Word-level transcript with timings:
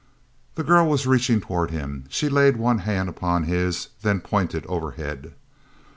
The 0.55 0.63
girl 0.63 0.87
was 0.89 1.05
reaching 1.05 1.41
toward 1.41 1.69
him. 1.69 2.05
She 2.09 2.27
laid 2.27 2.57
one 2.57 2.79
hand 2.79 3.07
upon 3.07 3.43
his, 3.43 3.89
then 4.01 4.19
pointed 4.19 4.65
overhead. 4.65 5.35